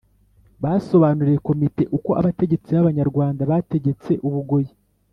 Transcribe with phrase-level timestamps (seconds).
[0.63, 4.71] basobanuriye Komite uko abategetsi b'Abanyarwanda bategetse u Bugoyi,